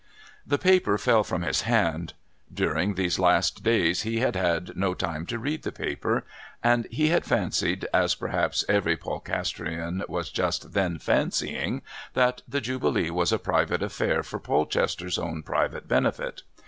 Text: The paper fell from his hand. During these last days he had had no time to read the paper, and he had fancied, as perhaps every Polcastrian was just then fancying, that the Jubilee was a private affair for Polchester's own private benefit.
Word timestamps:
The 0.47 0.57
paper 0.57 0.97
fell 0.97 1.23
from 1.23 1.43
his 1.43 1.61
hand. 1.61 2.13
During 2.51 2.95
these 2.95 3.19
last 3.19 3.61
days 3.61 4.01
he 4.01 4.17
had 4.17 4.35
had 4.35 4.75
no 4.75 4.95
time 4.95 5.27
to 5.27 5.37
read 5.37 5.61
the 5.61 5.71
paper, 5.71 6.25
and 6.63 6.87
he 6.89 7.09
had 7.09 7.23
fancied, 7.23 7.87
as 7.93 8.15
perhaps 8.15 8.65
every 8.67 8.97
Polcastrian 8.97 10.01
was 10.09 10.31
just 10.31 10.73
then 10.73 10.97
fancying, 10.97 11.83
that 12.15 12.41
the 12.47 12.61
Jubilee 12.61 13.11
was 13.11 13.31
a 13.31 13.37
private 13.37 13.83
affair 13.83 14.23
for 14.23 14.39
Polchester's 14.39 15.19
own 15.19 15.43
private 15.43 15.87
benefit. 15.87 16.41